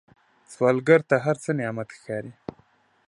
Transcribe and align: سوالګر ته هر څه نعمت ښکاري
سوالګر 0.51 1.01
ته 1.09 1.15
هر 1.25 1.35
څه 1.43 1.51
نعمت 1.59 1.89
ښکاري 1.97 2.31